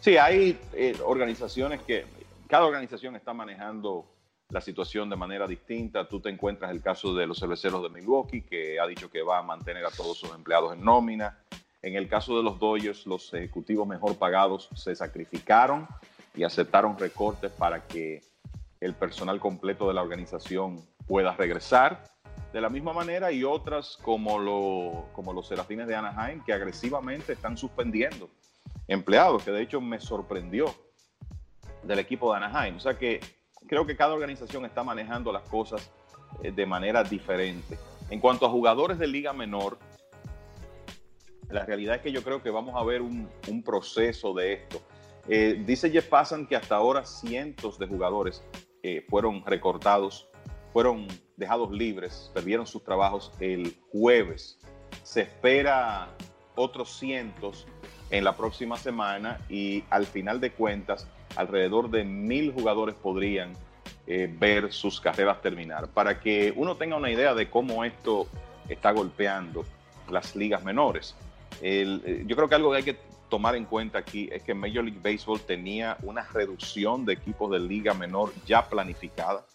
[0.00, 0.58] Sí, hay
[1.04, 2.04] organizaciones que,
[2.46, 4.06] cada organización está manejando
[4.50, 6.08] la situación de manera distinta.
[6.08, 9.38] Tú te encuentras el caso de los cerveceros de Milwaukee, que ha dicho que va
[9.38, 11.38] a mantener a todos sus empleados en nómina.
[11.86, 15.86] En el caso de los Dodgers, los ejecutivos mejor pagados se sacrificaron
[16.34, 18.24] y aceptaron recortes para que
[18.80, 22.02] el personal completo de la organización pueda regresar.
[22.52, 27.34] De la misma manera, y otras como, lo, como los Serafines de Anaheim, que agresivamente
[27.34, 28.30] están suspendiendo
[28.88, 30.74] empleados, que de hecho me sorprendió
[31.84, 32.78] del equipo de Anaheim.
[32.78, 33.20] O sea que
[33.68, 35.88] creo que cada organización está manejando las cosas
[36.42, 37.78] eh, de manera diferente.
[38.10, 39.78] En cuanto a jugadores de liga menor,
[41.50, 43.28] la realidad es que yo creo que vamos a ver un,
[43.64, 44.82] proceso de esto.
[45.28, 48.44] Eh, dice Jeff Passan que hasta ahora cientos de jugadores
[48.82, 50.28] eh, fueron recortados,
[50.72, 51.06] fueron
[51.36, 54.58] dejados libres, perdieron sus trabajos el jueves.
[55.02, 56.08] Se espera
[56.54, 57.66] otros cientos
[58.10, 63.52] en la próxima semana y al final de cuentas alrededor de mil jugadores podrían
[64.06, 65.88] eh, ver sus carreras terminar.
[65.88, 68.26] Para que uno tenga una idea de cómo esto
[68.68, 69.64] está golpeando
[70.08, 71.16] las ligas menores.
[71.60, 74.84] Eh, yo creo que algo que hay que tomar en cuenta aquí es que Major
[74.84, 79.46] League Baseball tenía una reducción de equipos de liga menor ya planificada.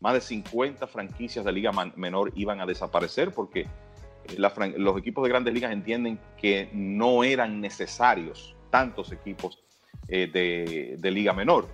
[0.00, 5.30] Más de 50 franquicias de liga menor iban a desaparecer porque eh, los equipos de
[5.30, 9.62] grandes ligas entienden que no eran necesarios tantos equipos
[10.08, 11.68] eh, de, de liga menor.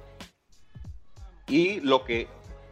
[1.49, 2.29] Y lo que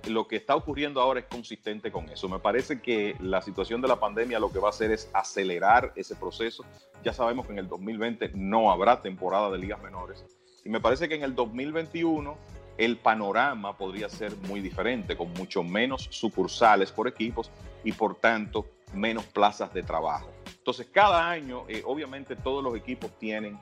[0.09, 2.29] lo que está ocurriendo ahora es consistente con eso.
[2.29, 5.93] Me parece que la situación de la pandemia lo que va a hacer es acelerar
[5.97, 6.65] ese proceso.
[7.05, 10.25] Ya sabemos que en el 2020 no habrá temporada de ligas menores.
[10.65, 12.37] Y me parece que en el 2021
[12.79, 17.51] el panorama podría ser muy diferente, con mucho menos sucursales por equipos
[17.85, 20.31] y por tanto menos plazas de trabajo.
[20.47, 23.59] Entonces, cada año, eh, obviamente, todos los equipos tienen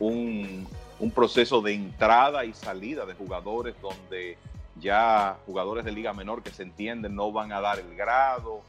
[0.00, 0.66] un,
[0.98, 4.36] un proceso de entrada y salida de jugadores donde
[4.80, 8.62] ya jugadores de liga menor que se entienden no van a dar el grado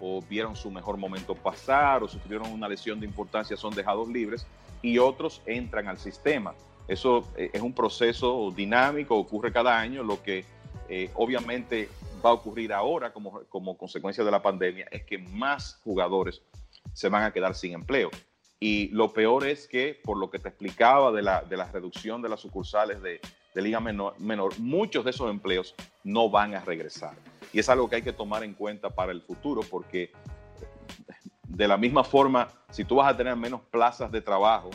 [0.00, 4.46] o vieron su mejor momento pasar o sufrieron una lesión de importancia son dejados libres
[4.82, 6.54] y otros entran al sistema.
[6.86, 10.44] Eso eh, es un proceso dinámico, ocurre cada año, lo que
[10.88, 11.88] eh, obviamente
[12.24, 16.42] va a ocurrir ahora como, como consecuencia de la pandemia es que más jugadores
[16.92, 18.10] se van a quedar sin empleo.
[18.58, 22.22] Y lo peor es que, por lo que te explicaba de la, de la reducción
[22.22, 23.20] de las sucursales de,
[23.56, 27.14] de liga menor, muchos de esos empleos no van a regresar.
[27.54, 30.12] Y es algo que hay que tomar en cuenta para el futuro porque
[31.48, 34.68] de la misma forma, si tú vas a tener menos plazas de trabajo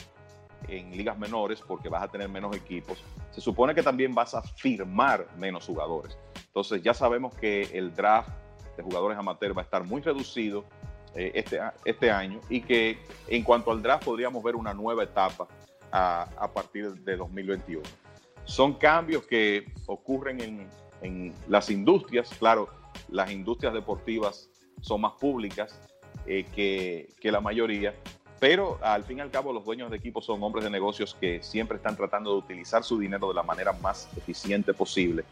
[0.68, 4.42] en ligas menores porque vas a tener menos equipos, se supone que también vas a
[4.42, 6.18] firmar menos jugadores.
[6.48, 8.30] Entonces ya sabemos que el draft
[8.78, 10.66] de jugadores amateur va a estar muy reducido
[11.14, 15.48] eh, este, este año y que en cuanto al draft podríamos ver una nueva etapa
[15.92, 18.01] a partir de 2021
[18.46, 20.70] son cambios que ocurren
[21.02, 22.30] en, las industrias.
[22.38, 22.70] Claro,
[23.10, 24.50] las industrias deportivas
[24.82, 25.82] son más públicas
[26.28, 27.96] eh, que, la mayoría,
[28.40, 31.42] pero al fin y al cabo los dueños de equipos son hombres de negocios que
[31.42, 35.24] siempre están tratando de utilizar su dinero de la manera más eficiente posible.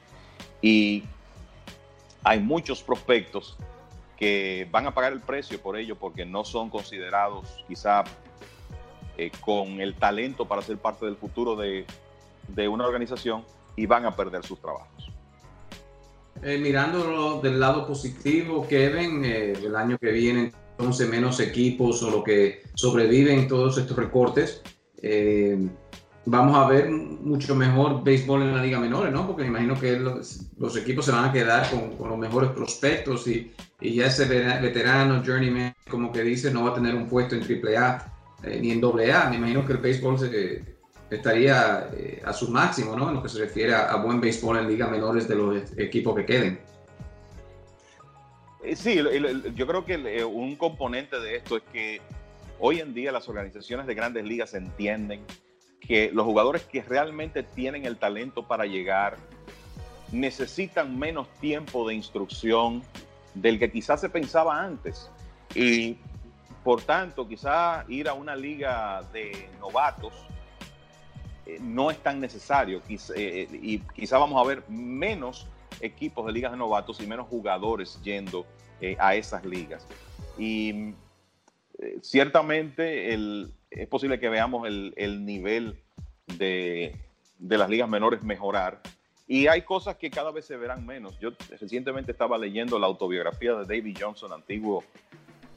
[0.61, 1.03] Y
[2.23, 3.57] hay muchos prospectos
[4.17, 8.03] que van a pagar el precio por ello porque no son considerados quizá
[9.17, 11.85] eh, con el talento para ser parte del futuro de,
[12.55, 13.43] de una organización
[13.75, 15.11] y van a perder sus trabajos.
[16.41, 22.09] Eh, mirándolo del lado positivo, Kevin, eh, el año que viene entonces menos equipos o
[22.09, 24.61] lo que sobreviven todos estos recortes,
[25.01, 25.67] eh,
[26.25, 29.27] vamos a ver mucho mejor béisbol en la liga menor, ¿no?
[29.27, 33.51] Porque me imagino que los, equipos se van a quedar con, los mejores prospectos y,
[33.81, 37.41] y, ya ese veterano, journeyman, como que dice, no va a tener un puesto en
[37.41, 39.29] AAA eh, ni en AA.
[39.29, 40.63] Me imagino que el béisbol se,
[41.09, 43.09] estaría eh, a su máximo, ¿no?
[43.09, 46.25] En lo que se refiere a, buen béisbol en ligas menores de los equipos que
[46.25, 46.59] queden.
[48.63, 48.99] Eh, sí,
[49.55, 52.01] yo creo que eh, un componente de esto es que
[52.59, 55.23] hoy en día las organizaciones de grandes ligas entienden
[55.79, 59.17] que los jugadores que realmente tienen el talento para llegar
[60.11, 62.83] necesitan menos tiempo de instrucción
[63.33, 65.09] del que quizás se pensaba antes.
[65.55, 65.97] Y
[66.63, 70.13] por tanto, quizá ir a una liga de novatos
[71.61, 72.81] no es tan necesario
[73.15, 75.47] eh, y quizá vamos a ver menos
[75.81, 78.45] equipos de ligas de novatos y menos jugadores yendo
[78.81, 79.85] eh, a esas ligas.
[80.37, 80.93] Y
[82.01, 83.13] ciertamente
[83.69, 85.77] es posible que veamos el, nivel
[86.37, 86.95] de,
[87.39, 88.81] las ligas menores mejorar.
[89.27, 91.19] Y hay cosas que cada vez se verán menos.
[91.19, 94.83] Yo recientemente estaba leyendo la autobiografía de David Johnson, antiguo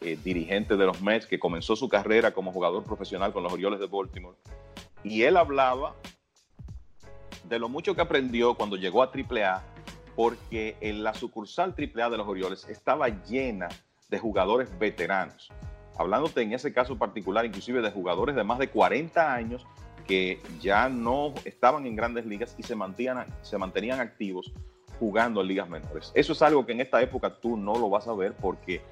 [0.01, 3.87] dirigente de los Mets, que comenzó su carrera como jugador profesional con los Orioles de
[3.87, 4.37] Baltimore
[5.05, 5.95] y él hablaba
[7.45, 9.63] de lo mucho que aprendió cuando llegó a AAA,
[10.15, 13.69] porque en la sucursal AAA de los Orioles estaba llena
[14.09, 15.51] de jugadores veteranos.
[15.99, 19.67] Hablándote en ese caso particular, inclusive de jugadores de más de 40 años
[20.07, 24.53] que ya no estaban en grandes ligas y se mantenían, se mantenían activos
[24.99, 26.13] jugando en ligas menores.
[26.15, 28.83] Eso es algo que en esta época tú no lo vas a ver porque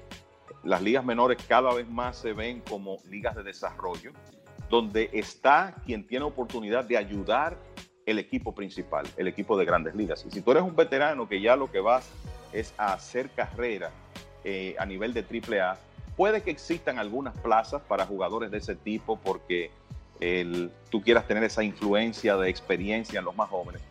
[0.63, 4.11] las ligas menores cada vez más se ven como ligas de desarrollo
[4.71, 7.57] donde está quien tiene oportunidad de ayudar
[8.05, 10.25] el equipo principal, el equipo de grandes ligas.
[10.25, 12.09] Y si tú eres un veterano que ya lo que vas
[12.53, 13.91] es a hacer carrera
[14.45, 15.77] eh, a nivel de AAA,
[16.15, 19.71] puede que existan algunas plazas para jugadores de ese tipo porque
[20.91, 23.81] tú quieras tener esa influencia de experiencia en los más jóvenes,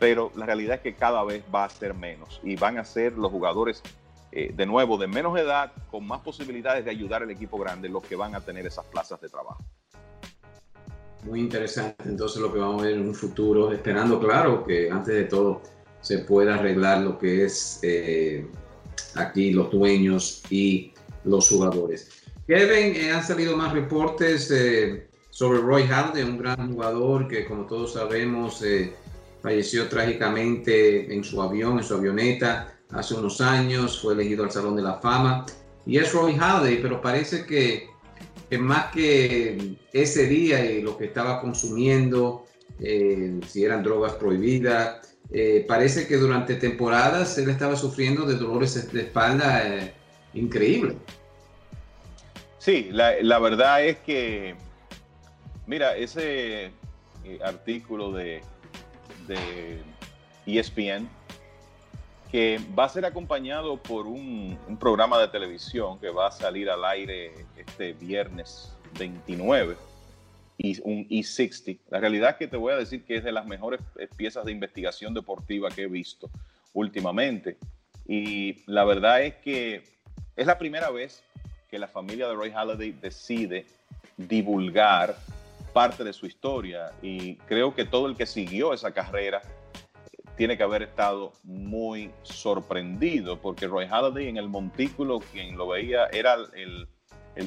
[0.00, 3.12] pero la realidad es que cada vez va a ser menos y van a ser
[3.12, 3.82] los jugadores
[4.32, 8.02] eh, de nuevo de menos edad con más posibilidades de ayudar al equipo grande los
[8.02, 9.64] que van a tener esas plazas de trabajo
[11.26, 15.14] muy interesante entonces lo que vamos a ver en un futuro, esperando, claro, que antes
[15.14, 15.62] de todo
[16.00, 18.46] se pueda arreglar lo que es eh,
[19.14, 20.92] aquí los dueños y
[21.24, 22.10] los jugadores.
[22.46, 24.52] Kevin, eh, han salido más reportes
[25.30, 28.92] sobre Roy Halladay, un gran jugador que como todos sabemos eh,
[29.42, 34.76] falleció trágicamente en su avión, en su avioneta hace unos años, fue elegido al Salón
[34.76, 35.44] de la Fama.
[35.84, 37.88] Y es Roy Halladay, pero parece que,
[38.48, 42.46] que más que ese día y lo que estaba consumiendo,
[42.80, 48.92] eh, si eran drogas prohibidas, eh, parece que durante temporadas él estaba sufriendo de dolores
[48.92, 49.94] de espalda eh,
[50.34, 50.94] increíbles.
[52.58, 54.56] Sí, la, la, verdad es que
[55.66, 56.66] Mira, ese
[57.24, 58.40] eh, artículo de,
[59.26, 59.82] de,
[60.46, 61.08] ESPN,
[62.30, 66.84] que va a ser acompañado por un, programa de televisión que va a salir al
[66.84, 69.76] aire este viernes 29
[70.58, 71.78] y un E60.
[71.90, 74.44] La realidad es que te voy a decir que es de las mejores eh, piezas
[74.44, 76.30] de investigación deportiva que he visto
[76.72, 77.56] últimamente.
[78.06, 79.84] Y la verdad es que
[80.36, 81.22] es la primera vez
[81.70, 83.66] que la familia de Roy Halladay decide
[84.16, 85.16] divulgar
[85.72, 89.42] parte de su historia y creo que todo el que siguió esa carrera
[90.36, 96.06] tiene que haber estado muy sorprendido porque Roy Halladay en el montículo, quien lo veía,
[96.06, 96.88] era el,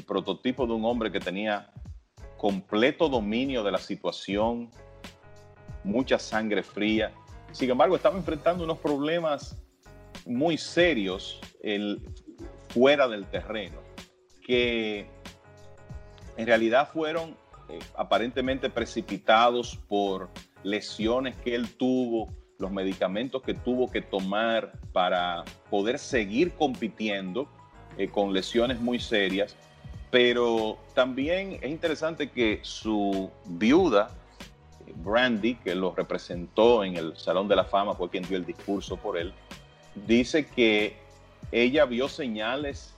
[0.06, 1.72] prototipo de un hombre que tenía
[2.38, 4.70] completo dominio de la situación,
[5.84, 7.12] mucha sangre fría.
[7.52, 9.58] Sin embargo, estaba enfrentando unos problemas
[10.26, 11.40] muy serios
[12.70, 13.78] fuera del terreno,
[14.46, 15.08] que
[16.38, 17.36] en realidad fueron
[17.70, 20.30] eh, aparentemente precipitados por
[20.64, 22.30] lesiones que él tuvo,
[22.60, 27.48] los medicamentos que tuvo que tomar para poder seguir compitiendo
[27.98, 29.56] eh, con lesiones muy serias.
[30.12, 34.10] Pero también es interesante que su viuda,
[34.98, 38.98] Brandy, que lo representó en el Salón de la Fama, fue quien dio el discurso
[38.98, 39.34] por él,
[40.08, 40.98] dice que
[41.52, 42.94] ella vio señales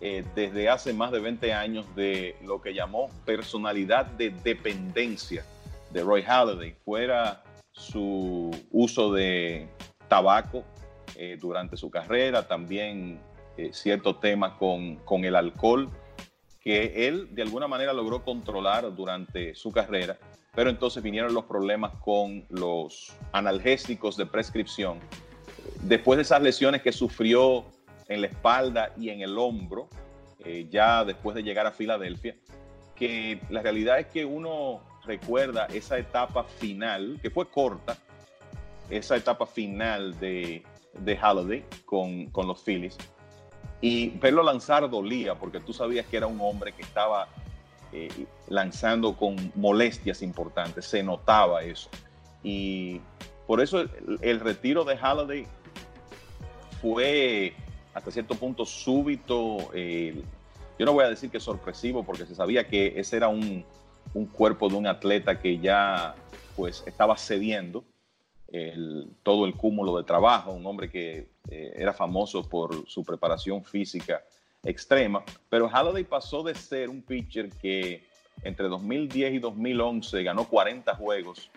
[0.00, 5.46] eh, desde hace más de 20 años de lo que llamó personalidad de dependencia
[5.90, 7.43] de Roy Halladay, fuera
[7.74, 9.68] su uso de
[10.08, 10.64] tabaco
[11.16, 13.20] eh, durante su carrera, también
[13.56, 15.90] eh, ciertos temas con, con el alcohol,
[16.60, 20.16] que él de alguna manera logró controlar durante su carrera,
[20.54, 24.98] pero entonces vinieron los problemas con los analgésicos de prescripción.
[25.82, 27.64] Después de esas lesiones que sufrió
[28.08, 29.88] en la espalda y en el hombro,
[30.44, 32.36] eh, ya después de llegar a Filadelfia,
[32.94, 37.96] que la realidad es que uno recuerda esa etapa final, que fue corta,
[38.90, 40.62] esa etapa final de,
[40.98, 42.96] de Halliday con, con los Phillies,
[43.80, 47.28] y verlo lanzar dolía, porque tú sabías que era un hombre que estaba
[47.92, 51.88] eh, lanzando con molestias importantes, se notaba eso.
[52.42, 53.00] Y
[53.46, 53.84] por eso
[54.20, 55.46] el, retiro de Halliday
[56.80, 57.54] fue
[57.92, 59.70] hasta cierto punto súbito.
[59.74, 60.22] Eh,
[60.78, 63.64] yo no voy a decir que sorpresivo, porque se sabía que ese era un,
[64.26, 66.14] cuerpo de un atleta que ya
[66.56, 67.84] pues estaba cediendo
[69.22, 74.22] todo el cúmulo de trabajo, un hombre que eh, era famoso por su preparación física
[74.62, 78.04] extrema, pero Halliday pasó de ser un pitcher que
[78.42, 81.50] entre 2010 y 2011 ganó 40 juegos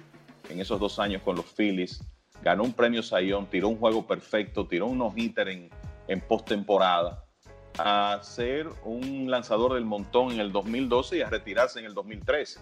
[0.49, 2.03] en esos dos años con los Phillies,
[2.41, 5.69] ganó un premio Sayón, tiró un juego perfecto, tiró un no-hitter en,
[6.07, 7.23] en postemporada
[7.78, 12.59] a ser un lanzador del montón en el 2012 y a retirarse en el 2013,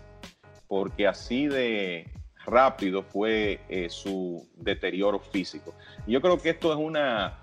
[0.67, 2.11] porque así de
[2.45, 5.73] rápido fue eh, su deterioro físico.
[6.05, 7.39] Yo creo que esto es una,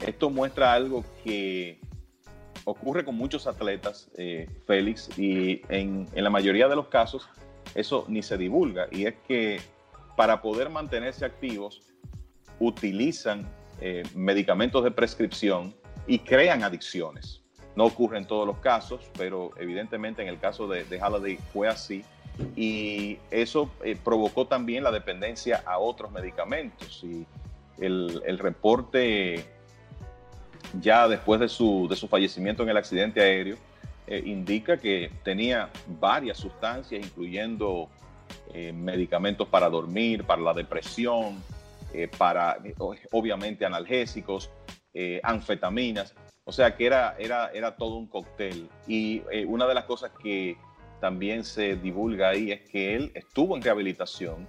[0.00, 1.80] esto muestra algo que
[2.64, 7.28] ocurre con muchos atletas, eh, Félix, y en, en la mayoría de los casos
[7.74, 9.60] eso ni se divulga, y es que
[10.16, 11.82] para poder mantenerse activos
[12.58, 13.46] utilizan
[13.80, 15.74] eh, medicamentos de prescripción
[16.06, 17.42] y crean adicciones.
[17.74, 22.04] No ocurre en todos los casos, pero evidentemente en el caso de, de fue así.
[22.54, 27.02] Y eso eh, provocó también la dependencia a otros medicamentos.
[27.04, 27.26] Y
[27.78, 29.44] el, el reporte
[30.80, 33.56] ya después de su, de su, fallecimiento en el accidente aéreo
[34.06, 37.88] eh, indica que tenía varias sustancias, incluyendo
[38.72, 41.42] medicamentos para dormir, para la depresión,
[41.92, 42.58] eh, para,
[43.10, 44.50] obviamente, analgésicos,
[44.98, 46.14] eh, anfetaminas.
[46.44, 48.66] O sea que era, era, era todo un cóctel.
[48.86, 50.56] Y eh, una de las cosas que
[51.02, 54.48] también se divulga ahí es que él estuvo en rehabilitación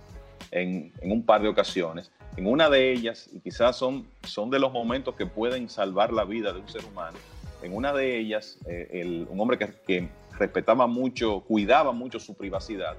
[0.51, 2.13] en, en un par de ocasiones.
[2.37, 6.23] En una de ellas, y quizás son, son de los momentos que pueden salvar la
[6.23, 7.17] vida de un ser humano,
[7.61, 12.95] en una de ellas, el, un hombre que, que, respetaba mucho, cuidaba mucho su privacidad,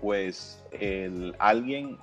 [0.00, 0.62] pues
[1.38, 1.98] alguien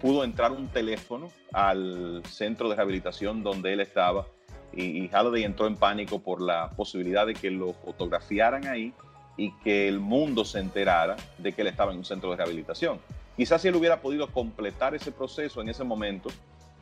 [0.00, 4.26] pudo entrar un teléfono al centro de rehabilitación donde él estaba
[4.72, 8.92] y, Halliday entró en pánico por la posibilidad de que lo fotografiaran ahí
[9.36, 13.00] y que el mundo se enterara de que él estaba en un centro de rehabilitación.
[13.36, 16.30] Quizás si él hubiera podido completar ese proceso en ese momento,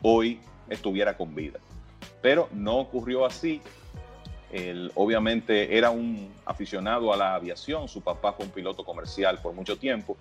[0.03, 1.59] hoy estuviera con vida.
[2.23, 3.61] Pero no ocurrió así.
[4.53, 9.53] Él obviamente era un aficionado a la aviación, su papá fue un piloto comercial por
[9.53, 10.17] mucho tiempo,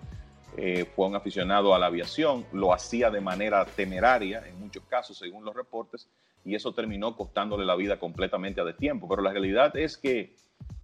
[0.56, 5.18] eh, fue un aficionado a la aviación, lo hacía de manera temeraria en muchos casos,
[5.18, 6.08] según los reportes,
[6.44, 9.08] y eso terminó costándole la vida completamente a destiempo.
[9.08, 10.34] Pero la realidad es que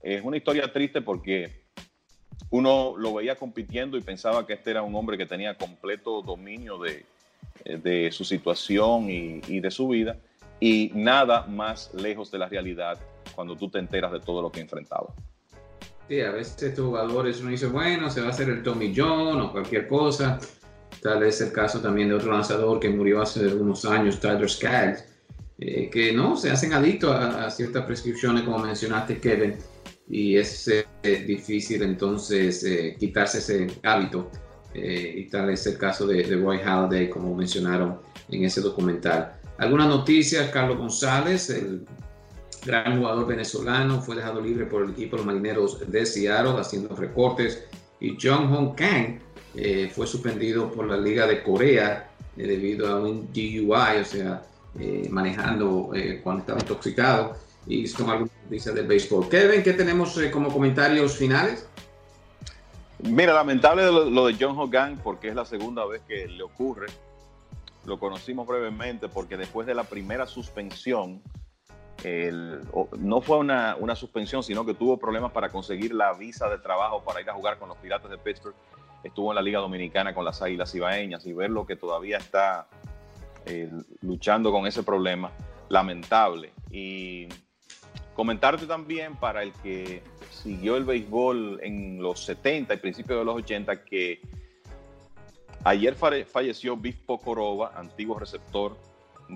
[0.03, 1.65] es una historia triste porque
[2.51, 6.79] uno lo veía compitiendo y pensaba que este era un hombre que tenía completo dominio
[6.79, 7.05] de,
[7.65, 10.17] de su situación y de su vida,
[10.59, 12.99] y nada más lejos de la realidad
[13.35, 15.15] cuando tú te enteras de todo lo que enfrentaba.
[16.11, 19.53] A veces estos jugadores uno dice, bueno, se va a hacer el Tommy John o
[19.53, 20.41] cualquier cosa.
[21.01, 25.05] Tal vez el caso también de otro lanzador que murió hace unos años, Tyler Skaggs,
[25.59, 29.55] eh, que no, se hacen adictos a, ciertas prescripciones, como mencionaste, Kevin,
[30.09, 30.85] y es eh,
[31.25, 34.31] difícil entonces eh, quitarse ese hábito.
[34.75, 38.01] y tal vez el caso de, de Roy Halladay, como mencionaron
[38.31, 39.33] en ese documental.
[39.59, 41.85] Algunas noticias, Carlos González, el
[42.65, 46.95] gran jugador venezolano, fue dejado libre por el equipo de los marineros de Seattle haciendo
[46.95, 47.65] recortes.
[48.01, 49.19] Y Jung Hong Kang
[49.55, 54.43] eh, fue suspendido por la Liga de Corea eh, debido a un DUI, o sea,
[54.79, 55.91] eh, manejando
[56.23, 57.37] cuando estaba intoxicado.
[57.67, 59.29] Y son algunas noticias del béisbol.
[59.29, 61.67] Kevin, ¿qué tenemos como comentarios finales?
[63.03, 66.87] Mira, lamentable lo, de John Hogan porque es la segunda vez que le ocurre.
[67.87, 71.23] Lo conocimos brevemente porque después de la primera suspensión,
[72.03, 77.21] no fue una, suspensión, sino que tuvo problemas para conseguir la visa de trabajo para
[77.21, 78.55] ir a jugar con los Piratas de Pittsburgh.
[79.05, 82.67] Estuvo en la Liga Dominicana con las Águilas Ibaeñas y verlo que todavía está
[83.47, 83.71] eh,
[84.03, 85.31] luchando con ese problema,
[85.69, 86.53] lamentable.
[86.71, 87.29] Y
[88.15, 93.37] comentarte también para el que siguió el béisbol en los 70 y principios de los
[93.37, 94.21] 80 que
[95.65, 98.77] ayer falleció Biff Pocorova, antiguo receptor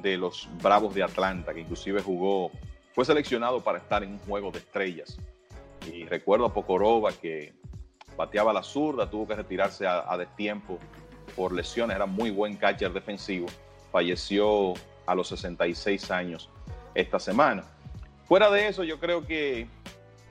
[0.03, 2.51] de los Bravos de Atlanta, que inclusive jugó,
[2.93, 5.19] fue seleccionado para estar en un juego de estrellas.
[5.93, 7.53] Y recuerdo a Pocorova que
[8.17, 10.79] bateaba la zurda, tuvo que retirarse a, destiempo
[11.37, 13.47] por lesiones, era muy buen catcher defensivo,
[13.91, 14.75] falleció
[15.07, 16.49] a los 66 años
[16.95, 17.65] esta semana.
[18.27, 19.67] Fuera de eso, yo creo que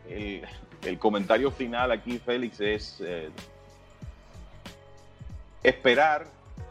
[0.08, 3.30] el, comentario final aquí, Félix, es eh,
[5.62, 6.26] esperar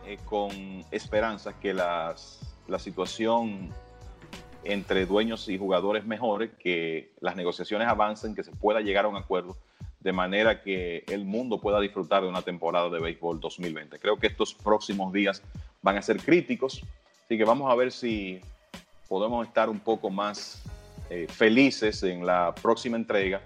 [0.07, 0.51] eh, con
[0.91, 3.71] esperanza que las la situación
[4.65, 9.17] entre dueños y jugadores mejore, que las negociaciones avancen, que se pueda llegar a un
[9.17, 9.57] acuerdo
[10.01, 13.99] de manera que el mundo pueda disfrutar de una temporada de béisbol 2020.
[13.99, 15.43] Creo que estos próximos días
[15.81, 16.83] van a ser críticos,
[17.25, 18.41] así que vamos a ver si
[19.09, 20.63] podemos estar un poco más
[21.09, 23.41] eh, felices en la próxima entrega,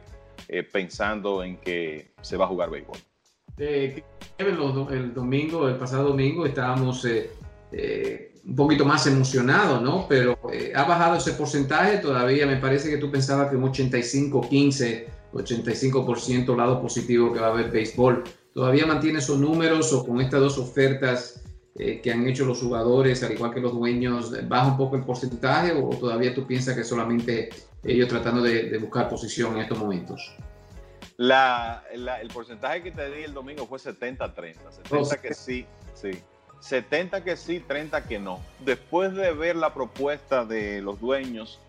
[0.49, 2.99] eh, pensando en que se va a jugar béisbol.
[3.59, 4.03] Eh,
[4.39, 7.07] el domingo, el pasado domingo, estábamos
[8.47, 10.07] un poquito más emocionado, ¿no?
[10.09, 12.47] Pero eh, ha bajado ese porcentaje todavía.
[12.47, 17.51] Me parece que tú pensabas que un 85, 15, 85% lado positivo que va a
[17.51, 18.23] haber béisbol.
[18.55, 21.43] ¿Todavía mantiene esos números o con estas dos ofertas
[21.75, 25.05] eh, que han hecho los jugadores, al igual que los dueños, baja un poco el
[25.05, 27.51] porcentaje o todavía tú piensas que solamente
[27.83, 30.35] ellos tratando de, buscar posición en estos momentos?
[31.19, 34.55] el porcentaje que te di el domingo fue 70-30.
[34.71, 36.11] 70 que sí, sí.
[36.67, 38.41] 70 que sí, 30 que no.
[38.65, 41.61] Después de ver la propuesta de los dueños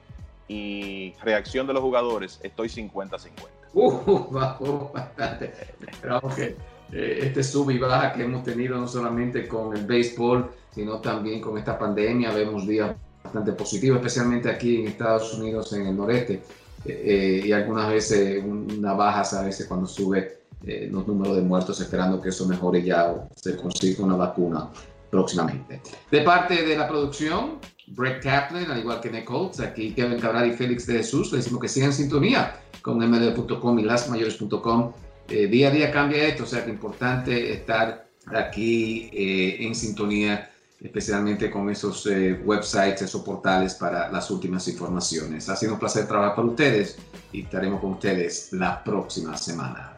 [0.47, 3.29] y reacción de los jugadores, estoy 50-50.
[3.73, 5.53] Uh, bajó bastante.
[5.87, 6.55] Esperamos que
[6.91, 11.41] eh, este sub y baja que hemos tenido no solamente con el béisbol, sino también
[11.41, 16.41] con esta pandemia, vemos días bastante positivos, especialmente aquí en Estados Unidos, en el noreste,
[16.85, 21.43] eh, eh, y algunas veces una baja a veces cuando sube eh, los números de
[21.43, 24.69] muertos, esperando que eso mejore ya o se consiga una vacuna
[25.09, 25.81] próximamente.
[26.11, 30.47] De parte de la producción, Brett Kaplan, al igual que Nick Holtz, aquí Kevin Cabral
[30.47, 34.93] y Félix de Jesús, le decimos que sigan en sintonía con md.com y lasmayores.com.
[35.29, 40.49] Eh, día a día cambia esto, o sea que importante estar aquí eh, en sintonía,
[40.81, 42.07] especialmente con esos
[42.43, 45.49] websites, esos portales para las últimas informaciones.
[45.49, 46.97] Ha sido un placer trabajar con ustedes
[47.31, 49.97] y estaremos con ustedes la próxima semana.